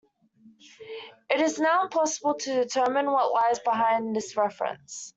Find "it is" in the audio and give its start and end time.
1.29-1.59